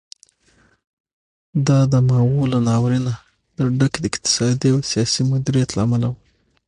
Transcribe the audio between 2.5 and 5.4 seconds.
له ناورینه د ډک اقتصادي او سیاسي